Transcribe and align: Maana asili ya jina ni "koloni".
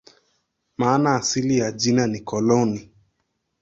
Maana 0.77 1.15
asili 1.15 1.57
ya 1.57 1.71
jina 1.71 2.07
ni 2.07 2.19
"koloni". 2.19 2.91